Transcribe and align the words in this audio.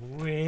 When 0.00 0.47